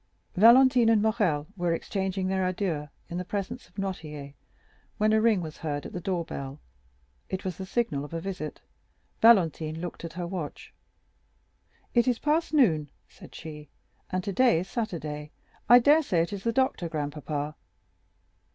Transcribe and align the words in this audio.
Valentine 0.35 0.89
and 0.89 0.99
Morrel 0.99 1.45
were 1.55 1.75
exchanging 1.75 2.25
their 2.27 2.43
adieux 2.43 2.87
in 3.07 3.19
the 3.19 3.23
presence 3.23 3.67
of 3.67 3.75
Noirtier 3.75 4.33
when 4.97 5.13
a 5.13 5.21
ring 5.21 5.41
was 5.41 5.57
heard 5.57 5.85
at 5.85 5.93
the 5.93 6.01
door 6.01 6.25
bell. 6.25 6.59
It 7.29 7.45
was 7.45 7.57
the 7.57 7.67
signal 7.67 8.03
of 8.03 8.11
a 8.11 8.19
visit. 8.19 8.61
Valentine 9.21 9.75
looked 9.79 10.03
at 10.03 10.13
her 10.13 10.25
watch. 10.25 10.73
"It 11.93 12.07
is 12.07 12.17
past 12.17 12.51
noon," 12.51 12.89
said 13.09 13.35
she, 13.35 13.69
"and 14.11 14.23
today 14.23 14.61
is 14.61 14.67
Saturday; 14.67 15.29
I 15.69 15.77
dare 15.77 16.01
say 16.01 16.23
it 16.23 16.33
is 16.33 16.45
the 16.45 16.51
doctor, 16.51 16.89
grandpapa." 16.89 17.53